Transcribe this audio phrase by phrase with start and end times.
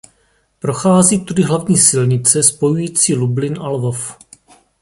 [0.59, 4.17] Prochází tudy hlavní silnice spojující Lublin a Lvov.